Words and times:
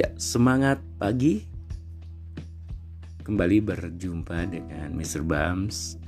Ya, 0.00 0.08
semangat 0.16 0.80
pagi. 0.96 1.44
Kembali 3.20 3.60
berjumpa 3.60 4.48
dengan 4.48 4.96
Mr. 4.96 5.20
Bams, 5.20 6.00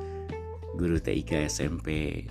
guru 0.81 0.97
TIK 0.97 1.45
SMP 1.45 2.25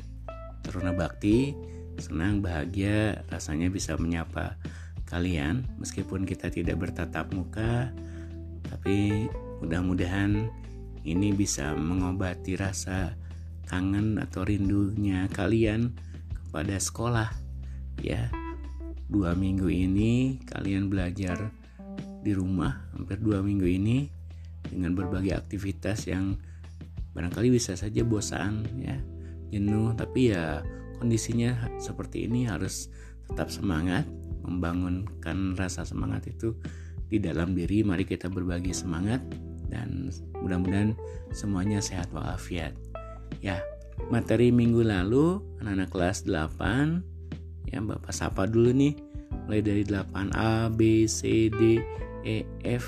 Teruna 0.66 0.90
Bakti. 0.90 1.54
Senang 2.02 2.42
bahagia 2.42 3.22
rasanya 3.30 3.70
bisa 3.70 3.94
menyapa 3.94 4.58
kalian 5.06 5.70
meskipun 5.78 6.26
kita 6.26 6.50
tidak 6.50 6.82
bertatap 6.82 7.30
muka, 7.30 7.94
tapi 8.66 9.30
mudah-mudahan 9.62 10.50
ini 11.06 11.30
bisa 11.30 11.78
mengobati 11.78 12.58
rasa 12.58 13.14
kangen 13.70 14.18
atau 14.18 14.50
rindunya 14.50 15.30
kalian 15.30 15.94
kepada 16.34 16.82
sekolah 16.82 17.30
ya 18.02 18.34
dua 19.12 19.36
minggu 19.36 19.68
ini 19.68 20.40
kalian 20.48 20.88
belajar 20.88 21.52
di 22.22 22.32
rumah 22.38 22.90
hampir 22.94 23.18
dua 23.18 23.42
minggu 23.42 23.66
ini 23.66 24.06
dengan 24.66 24.94
berbagai 24.94 25.34
aktivitas 25.34 26.06
yang 26.06 26.38
barangkali 27.12 27.52
bisa 27.52 27.74
saja 27.74 28.06
bosan 28.06 28.64
ya 28.78 28.96
jenuh. 29.52 29.94
Tapi 29.98 30.32
ya 30.32 30.62
kondisinya 31.02 31.68
seperti 31.82 32.30
ini 32.30 32.48
harus 32.48 32.88
tetap 33.28 33.50
semangat 33.50 34.06
membangunkan 34.42 35.54
rasa 35.58 35.86
semangat 35.86 36.30
itu 36.30 36.56
di 37.10 37.18
dalam 37.20 37.58
diri. 37.58 37.84
Mari 37.84 38.08
kita 38.08 38.32
berbagi 38.32 38.72
semangat 38.72 39.22
dan 39.68 40.10
mudah-mudahan 40.40 40.96
semuanya 41.36 41.82
sehat 41.84 42.10
walafiat. 42.14 42.74
Ya 43.44 43.60
materi 44.10 44.50
minggu 44.54 44.84
lalu 44.86 45.40
anak-anak 45.62 45.90
kelas 45.94 46.18
8 46.26 47.02
ya 47.70 47.80
Bapak 47.82 48.14
sapa 48.14 48.48
dulu 48.48 48.72
nih. 48.72 48.96
Mulai 49.48 49.62
dari 49.64 49.84
8A 49.84 50.70
B 50.72 51.10
C 51.10 51.50
D 51.50 51.82
E 52.22 52.46
F 52.66 52.88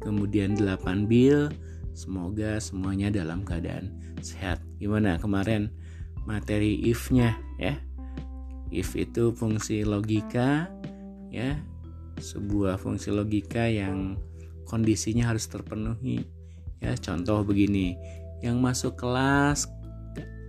kemudian 0.00 0.56
8 0.56 1.06
bil. 1.06 1.52
Semoga 1.92 2.56
semuanya 2.62 3.12
dalam 3.12 3.44
keadaan 3.44 3.92
sehat. 4.24 4.62
Gimana 4.80 5.20
kemarin 5.20 5.68
materi 6.24 6.80
if-nya 6.86 7.36
ya? 7.60 7.76
If 8.70 8.94
itu 8.94 9.34
fungsi 9.34 9.82
logika 9.84 10.70
ya. 11.28 11.60
Sebuah 12.20 12.76
fungsi 12.76 13.10
logika 13.12 13.66
yang 13.66 14.16
kondisinya 14.64 15.28
harus 15.28 15.50
terpenuhi 15.50 16.24
ya. 16.78 16.94
Contoh 16.96 17.42
begini 17.44 17.98
yang 18.40 18.62
masuk 18.62 18.96
kelas 18.96 19.68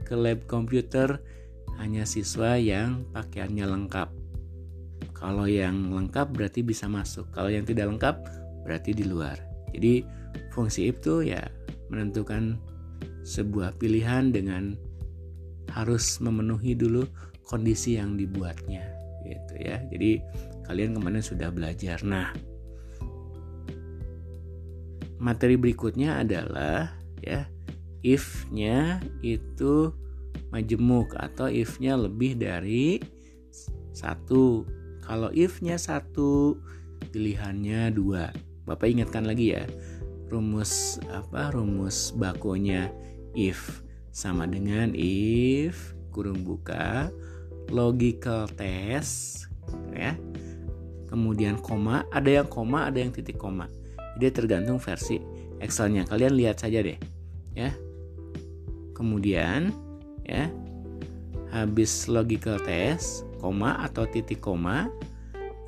ke 0.07 0.15
lab 0.15 0.43
komputer 0.47 1.19
hanya 1.79 2.05
siswa 2.05 2.55
yang 2.55 3.03
pakaiannya 3.11 3.65
lengkap. 3.65 4.20
Kalau 5.21 5.45
yang 5.45 5.93
lengkap 5.93 6.33
berarti 6.33 6.65
bisa 6.65 6.89
masuk. 6.89 7.29
Kalau 7.29 7.53
yang 7.53 7.61
tidak 7.61 7.93
lengkap 7.93 8.15
berarti 8.65 8.97
di 8.97 9.05
luar. 9.05 9.37
Jadi 9.69 10.01
fungsi 10.49 10.89
itu 10.89 11.21
ya 11.21 11.45
menentukan 11.93 12.57
sebuah 13.21 13.77
pilihan 13.77 14.33
dengan 14.33 14.73
harus 15.69 16.17
memenuhi 16.19 16.73
dulu 16.73 17.05
kondisi 17.45 18.01
yang 18.01 18.17
dibuatnya 18.17 18.81
gitu 19.23 19.53
ya. 19.61 19.77
Jadi 19.93 20.17
kalian 20.65 20.97
kemarin 20.97 21.21
sudah 21.21 21.53
belajar. 21.53 22.01
Nah, 22.01 22.33
materi 25.21 25.53
berikutnya 25.55 26.25
adalah 26.25 26.97
ya 27.21 27.45
if-nya 28.01 28.97
itu 29.21 29.93
majemuk 30.49 31.13
atau 31.13 31.45
if-nya 31.45 31.93
lebih 31.93 32.41
dari 32.41 32.97
satu. 33.93 34.65
Kalau 35.01 35.33
if-nya 35.33 35.75
satu, 35.75 36.61
pilihannya 37.11 37.91
dua. 37.91 38.29
Bapak 38.63 38.87
ingatkan 38.93 39.25
lagi 39.25 39.57
ya, 39.57 39.65
rumus 40.29 41.01
apa? 41.09 41.51
Rumus 41.51 42.13
bakonya 42.15 42.93
if 43.35 43.81
sama 44.13 44.47
dengan 44.47 44.93
if 44.95 45.97
kurung 46.11 46.43
buka 46.45 47.09
logical 47.71 48.47
test 48.53 49.47
ya. 49.91 50.15
Kemudian 51.11 51.59
koma, 51.59 52.07
ada 52.15 52.39
yang 52.39 52.47
koma, 52.47 52.87
ada 52.87 53.03
yang 53.03 53.11
titik 53.11 53.35
koma. 53.35 53.67
Jadi 54.15 54.31
tergantung 54.31 54.79
versi 54.79 55.19
Excelnya. 55.61 56.07
Kalian 56.09 56.33
lihat 56.39 56.57
saja 56.63 56.81
deh, 56.81 56.97
ya. 57.53 57.69
Kemudian 58.97 59.69
ya 60.25 60.49
habis 61.51 62.07
logical 62.07 62.57
test 62.63 63.27
koma 63.43 63.75
atau 63.83 64.07
titik 64.07 64.39
koma 64.39 64.87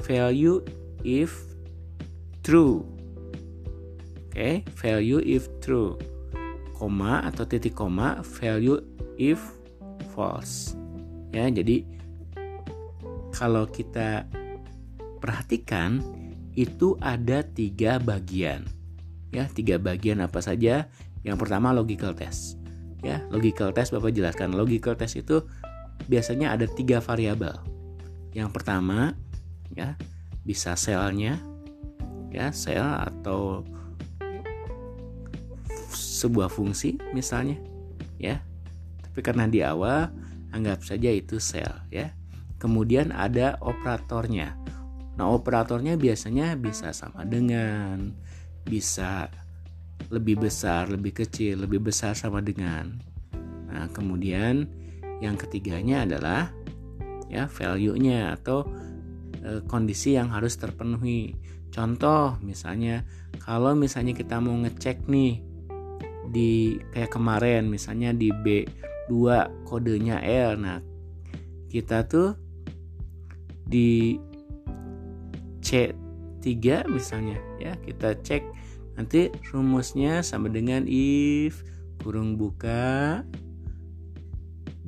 value 0.03 0.63
if 1.03 1.35
true. 2.41 2.88
Oke 4.31 4.33
okay? 4.33 4.55
value 4.79 5.19
if 5.21 5.45
true. 5.59 5.99
Koma 6.73 7.23
atau 7.27 7.45
titik 7.45 7.75
koma 7.75 8.23
value 8.23 8.79
if 9.19 9.39
false. 10.16 10.75
Ya 11.35 11.47
jadi 11.51 11.85
kalau 13.33 13.65
kita 13.67 14.27
perhatikan 15.23 16.03
itu 16.53 16.94
ada 17.01 17.41
tiga 17.41 17.97
bagian. 17.97 18.67
Ya 19.33 19.50
tiga 19.50 19.81
bagian 19.81 20.21
apa 20.21 20.39
saja? 20.44 20.85
Yang 21.25 21.38
pertama 21.41 21.73
logical 21.73 22.13
test. 22.13 22.61
Ya 23.01 23.23
logical 23.33 23.73
test 23.73 23.89
bapak 23.89 24.13
jelaskan. 24.13 24.53
Logical 24.53 24.94
test 24.94 25.17
itu 25.17 25.41
biasanya 26.07 26.55
ada 26.55 26.65
tiga 26.67 26.99
variabel. 26.99 27.55
Yang 28.33 28.49
pertama 28.53 29.13
ya 29.73 29.97
bisa 30.43 30.75
selnya 30.75 31.39
ya 32.33 32.49
sel 32.49 32.83
atau 32.83 33.61
sebuah 35.93 36.49
fungsi 36.49 36.97
misalnya 37.13 37.57
ya. 38.17 38.41
Tapi 39.05 39.19
karena 39.21 39.45
di 39.45 39.61
awal 39.61 40.09
anggap 40.53 40.81
saja 40.81 41.09
itu 41.13 41.37
sel 41.37 41.71
ya. 41.93 42.13
Kemudian 42.57 43.11
ada 43.11 43.59
operatornya. 43.59 44.55
Nah 45.19 45.29
operatornya 45.29 45.99
biasanya 45.99 46.55
bisa 46.57 46.95
sama 46.95 47.27
dengan 47.27 48.15
bisa 48.63 49.27
lebih 50.09 50.47
besar, 50.47 50.89
lebih 50.89 51.13
kecil, 51.23 51.63
lebih 51.63 51.83
besar 51.83 52.17
sama 52.17 52.39
dengan. 52.43 52.99
Nah, 53.69 53.87
kemudian 53.89 54.67
yang 55.23 55.39
ketiganya 55.39 56.03
adalah 56.03 56.51
ya 57.31 57.47
value-nya 57.47 58.35
atau 58.35 58.67
e, 59.39 59.63
kondisi 59.72 60.19
yang 60.19 60.28
harus 60.29 60.59
terpenuhi. 60.59 61.34
Contoh 61.72 62.38
misalnya 62.44 63.07
kalau 63.39 63.73
misalnya 63.73 64.13
kita 64.13 64.38
mau 64.44 64.53
ngecek 64.59 65.07
nih 65.07 65.39
di 66.29 66.78
kayak 66.91 67.16
kemarin 67.16 67.72
misalnya 67.72 68.12
di 68.12 68.29
B2 68.29 69.12
kodenya 69.66 70.19
L. 70.22 70.59
Nah, 70.59 70.83
kita 71.72 72.06
tuh 72.06 72.35
di 73.63 74.19
C3 75.63 76.85
misalnya 76.91 77.39
ya, 77.57 77.73
kita 77.79 78.19
cek 78.19 78.44
Nanti 78.94 79.33
rumusnya 79.50 80.22
sama 80.22 80.53
dengan 80.53 80.85
if 80.85 81.66
kurung 82.01 82.38
buka 82.38 83.23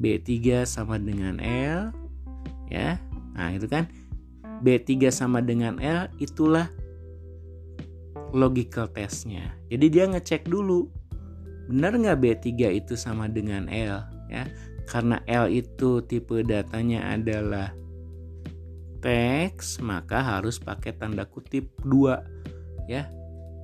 B3 0.05 0.61
sama 0.69 1.01
dengan 1.01 1.41
L 1.41 1.89
ya. 2.69 3.01
Nah, 3.33 3.49
itu 3.49 3.65
kan 3.65 3.89
B3 4.61 5.09
sama 5.09 5.41
dengan 5.41 5.81
L 5.81 6.05
itulah 6.21 6.69
logical 8.29 8.85
testnya. 8.93 9.49
Jadi 9.73 9.85
dia 9.89 10.05
ngecek 10.05 10.45
dulu 10.45 10.85
benar 11.73 11.97
nggak 11.97 12.21
B3 12.21 12.77
itu 12.77 12.93
sama 12.93 13.25
dengan 13.25 13.65
L 13.65 14.05
ya. 14.29 14.45
Karena 14.85 15.17
L 15.25 15.49
itu 15.49 16.05
tipe 16.05 16.45
datanya 16.45 17.17
adalah 17.17 17.73
teks, 19.01 19.81
maka 19.81 20.21
harus 20.21 20.61
pakai 20.61 20.93
tanda 20.93 21.25
kutip 21.25 21.65
dua 21.81 22.21
ya 22.85 23.09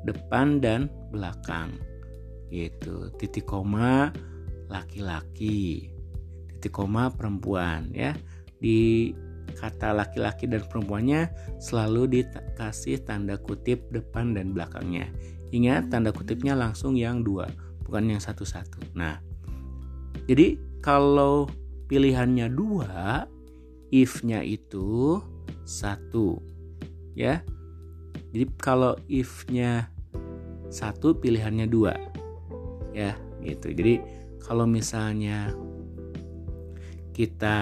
depan 0.10 0.58
dan 0.58 0.90
belakang 1.14 1.78
gitu 2.50 3.14
titik 3.22 3.46
koma 3.46 4.10
laki-laki 4.68 5.91
titik 6.62 6.78
perempuan 7.18 7.90
ya 7.90 8.14
di 8.62 9.12
kata 9.58 9.92
laki-laki 9.92 10.46
dan 10.46 10.62
perempuannya 10.70 11.28
selalu 11.58 12.22
dikasih 12.22 13.02
tanda 13.04 13.36
kutip 13.42 13.82
depan 13.90 14.38
dan 14.38 14.54
belakangnya 14.54 15.10
ingat 15.50 15.90
tanda 15.90 16.14
kutipnya 16.14 16.54
langsung 16.54 16.94
yang 16.94 17.26
dua 17.26 17.50
bukan 17.84 18.16
yang 18.16 18.22
satu-satu 18.22 18.94
nah 18.94 19.18
jadi 20.30 20.56
kalau 20.80 21.50
pilihannya 21.90 22.48
dua 22.54 23.26
if-nya 23.92 24.40
itu 24.46 25.20
satu 25.66 26.40
ya 27.18 27.44
jadi 28.32 28.46
kalau 28.56 28.96
if-nya 29.12 29.92
satu 30.72 31.12
pilihannya 31.20 31.68
dua. 31.68 31.94
Ya, 32.96 33.20
gitu. 33.44 33.76
Jadi 33.76 34.00
kalau 34.40 34.64
misalnya 34.64 35.52
kita 37.22 37.58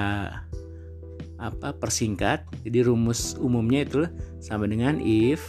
apa 1.35 1.75
persingkat. 1.75 2.47
Jadi 2.63 2.88
rumus 2.88 3.35
umumnya 3.35 3.83
itu 3.83 4.07
sama 4.39 4.71
dengan 4.71 5.03
if 5.03 5.44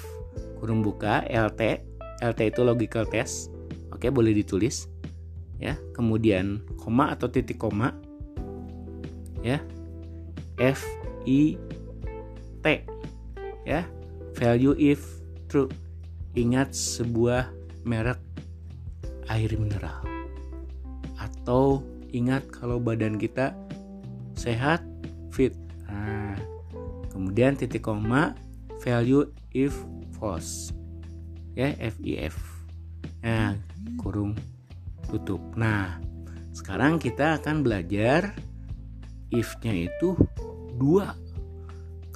kurung 0.58 0.82
buka 0.82 1.22
LT. 1.30 1.86
LT 2.18 2.40
itu 2.50 2.60
logical 2.66 3.06
test. 3.06 3.54
Oke, 3.94 4.10
boleh 4.10 4.34
ditulis. 4.34 4.90
Ya, 5.62 5.78
kemudian 5.94 6.66
koma 6.80 7.14
atau 7.14 7.30
titik 7.30 7.62
koma. 7.62 7.94
Ya. 9.46 9.62
F 10.58 10.82
I 11.22 11.54
T. 12.60 12.66
Ya. 13.62 13.86
Value 14.34 14.74
if 14.74 15.22
true. 15.46 15.70
Ingat 16.34 16.74
sebuah 16.74 17.50
merek 17.86 18.18
air 19.30 19.50
mineral. 19.54 20.02
Atau 21.18 21.84
ingat 22.10 22.46
kalau 22.50 22.80
badan 22.80 23.16
kita 23.16 23.54
sehat, 24.40 24.80
fit. 25.28 25.52
Nah, 25.84 26.32
kemudian 27.12 27.60
titik 27.60 27.84
koma 27.84 28.32
value 28.80 29.28
if 29.52 29.76
false. 30.16 30.72
Ya, 31.52 31.76
FIF. 31.76 32.32
Nah, 33.20 33.52
kurung 34.00 34.32
tutup. 35.12 35.42
Nah, 35.60 36.00
sekarang 36.56 36.96
kita 36.96 37.36
akan 37.36 37.60
belajar 37.60 38.32
if-nya 39.28 39.92
itu 39.92 40.16
dua. 40.80 41.12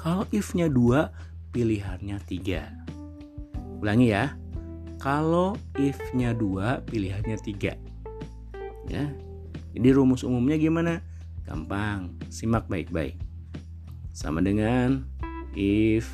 Kalau 0.00 0.24
if-nya 0.32 0.72
dua, 0.72 1.12
pilihannya 1.52 2.16
tiga. 2.24 2.72
Ulangi 3.84 4.16
ya. 4.16 4.32
Kalau 4.96 5.60
if-nya 5.76 6.32
dua, 6.32 6.80
pilihannya 6.88 7.36
tiga. 7.44 7.76
Ya. 8.88 9.12
Jadi 9.76 9.88
rumus 9.92 10.24
umumnya 10.24 10.56
gimana? 10.56 11.04
Gampang, 11.44 12.16
simak 12.32 12.64
baik-baik. 12.72 13.20
Sama 14.16 14.40
dengan 14.40 15.04
if 15.52 16.08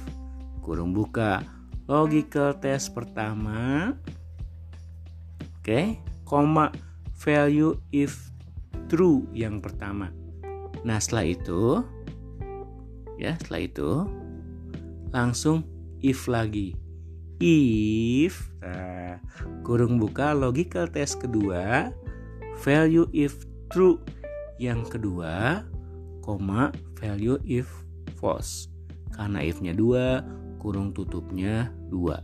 kurung 0.61 0.91
buka. 0.91 1.43
Logical 1.87 2.59
test 2.59 2.95
pertama. 2.95 3.95
Oke. 5.61 5.63
Okay, 5.63 5.87
koma 6.27 6.71
value 7.19 7.75
if 7.91 8.31
true 8.91 9.27
yang 9.35 9.59
pertama. 9.59 10.11
Nah 10.87 10.99
setelah 11.03 11.27
itu 11.31 11.63
ya 13.21 13.37
setelah 13.37 13.63
itu 13.67 13.91
langsung 15.11 15.67
if 16.01 16.27
lagi. 16.27 16.75
If 17.41 18.53
nah, 18.61 19.21
kurung 19.65 19.97
buka 19.97 20.37
logical 20.37 20.89
test 20.89 21.21
kedua 21.21 21.93
value 22.61 23.09
if 23.17 23.49
true 23.73 24.01
yang 24.61 24.85
kedua 24.85 25.65
koma 26.21 26.69
value 27.01 27.41
if 27.49 27.67
false. 28.21 28.69
Karena 29.17 29.41
if-nya 29.41 29.73
dua 29.73 30.21
kurung 30.61 30.93
tutupnya 30.93 31.73
dua. 31.89 32.21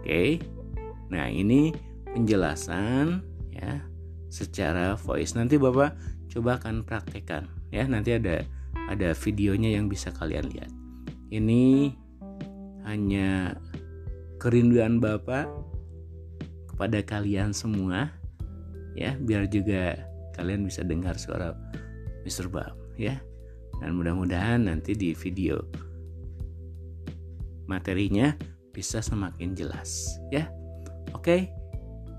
Oke? 0.00 0.40
Nah 1.12 1.28
ini 1.28 1.76
penjelasan 2.16 3.20
ya 3.52 3.84
secara 4.32 4.96
voice. 4.96 5.36
Nanti 5.36 5.60
bapak 5.60 5.94
coba 6.32 6.56
akan 6.56 6.82
praktekkan 6.82 7.44
ya. 7.68 7.84
Nanti 7.84 8.16
ada 8.16 8.40
ada 8.88 9.12
videonya 9.12 9.76
yang 9.76 9.92
bisa 9.92 10.08
kalian 10.16 10.48
lihat. 10.48 10.72
Ini 11.28 11.92
hanya 12.88 13.54
kerinduan 14.40 14.98
bapak 14.98 15.44
kepada 16.72 17.04
kalian 17.04 17.52
semua 17.52 18.08
ya. 18.96 19.12
Biar 19.20 19.44
juga 19.46 20.09
kalian 20.40 20.64
bisa 20.64 20.80
dengar 20.80 21.20
suara 21.20 21.52
Mr. 22.24 22.48
Bam 22.48 22.72
ya 22.96 23.20
dan 23.84 23.96
mudah-mudahan 23.96 24.64
nanti 24.64 24.96
di 24.96 25.12
video 25.12 25.60
materinya 27.68 28.32
bisa 28.74 28.98
semakin 28.98 29.54
jelas 29.54 30.18
ya. 30.32 30.50
Oke. 31.14 31.52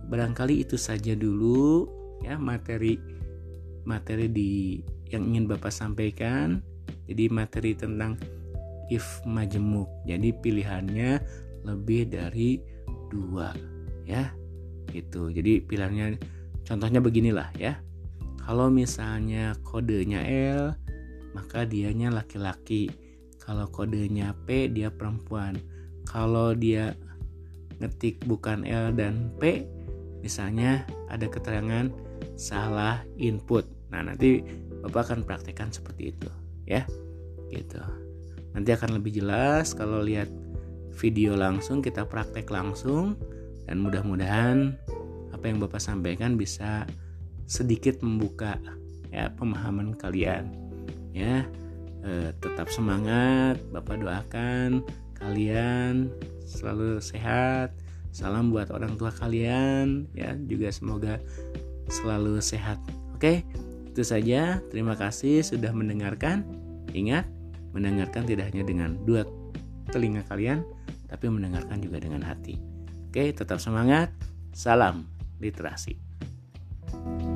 Barangkali 0.07 0.63
itu 0.63 0.75
saja 0.75 1.15
dulu 1.15 1.88
ya 2.23 2.35
materi 2.35 3.00
materi 3.88 4.27
di 4.27 4.79
yang 5.12 5.27
ingin 5.27 5.51
Bapak 5.51 5.71
sampaikan. 5.71 6.63
Jadi 7.07 7.27
materi 7.27 7.75
tentang 7.75 8.15
if 8.88 9.03
majemuk. 9.27 9.88
Jadi 10.07 10.31
pilihannya 10.39 11.19
lebih 11.68 12.07
dari 12.12 12.59
dua 13.12 13.51
ya. 14.07 14.31
Gitu. 14.91 15.31
Jadi 15.31 15.63
pilihannya 15.63 16.19
contohnya 16.63 17.00
beginilah 17.03 17.51
ya. 17.59 17.79
Kalau 18.41 18.73
misalnya 18.73 19.53
kodenya 19.61 20.25
L, 20.25 20.73
maka 21.38 21.63
dianya 21.63 22.09
laki-laki. 22.09 22.89
Kalau 23.38 23.69
kodenya 23.69 24.33
P 24.45 24.69
dia 24.69 24.89
perempuan. 24.89 25.57
Kalau 26.09 26.57
dia 26.57 26.97
ngetik 27.81 28.21
bukan 28.25 28.65
L 28.65 28.93
dan 28.93 29.33
P 29.41 29.65
misalnya 30.21 30.85
ada 31.09 31.25
keterangan 31.25 31.89
salah 32.38 33.01
input. 33.17 33.65
Nah 33.89 34.05
nanti 34.05 34.45
Bapak 34.81 35.13
akan 35.13 35.21
praktekkan 35.25 35.69
seperti 35.69 36.13
itu 36.13 36.29
ya. 36.65 36.85
Gitu. 37.49 37.81
Nanti 38.53 38.69
akan 38.73 39.01
lebih 39.01 39.21
jelas 39.21 39.73
kalau 39.73 40.01
lihat 40.01 40.29
video 40.97 41.33
langsung 41.37 41.81
kita 41.81 42.05
praktek 42.05 42.49
langsung 42.51 43.17
dan 43.65 43.81
mudah-mudahan 43.81 44.75
apa 45.31 45.45
yang 45.47 45.57
Bapak 45.57 45.81
sampaikan 45.81 46.35
bisa 46.37 46.85
sedikit 47.45 48.01
membuka 48.01 48.57
ya 49.11 49.29
pemahaman 49.35 49.93
kalian 49.95 50.49
ya. 51.11 51.45
Eh, 52.01 52.33
tetap 52.41 52.65
semangat 52.73 53.61
Bapak 53.69 54.01
doakan 54.01 54.81
kalian 55.21 56.09
selalu 56.49 56.97
sehat. 56.97 57.77
Salam 58.11 58.51
buat 58.51 58.73
orang 58.73 58.99
tua 58.99 59.13
kalian 59.13 60.09
ya 60.17 60.33
juga 60.49 60.73
semoga 60.73 61.21
selalu 61.88 62.41
sehat. 62.41 62.81
Oke 63.13 63.45
itu 63.94 64.01
saja. 64.01 64.57
Terima 64.73 64.97
kasih 64.97 65.45
sudah 65.45 65.69
mendengarkan. 65.71 66.41
Ingat 66.91 67.29
mendengarkan 67.71 68.27
tidak 68.27 68.51
hanya 68.51 68.65
dengan 68.65 68.97
dua 69.05 69.23
telinga 69.94 70.25
kalian 70.27 70.65
tapi 71.05 71.29
mendengarkan 71.29 71.79
juga 71.85 72.01
dengan 72.01 72.25
hati. 72.25 72.57
Oke 73.13 73.29
tetap 73.29 73.61
semangat. 73.61 74.09
Salam 74.51 75.05
literasi. 75.37 75.95
thank 76.91 77.23
you 77.23 77.31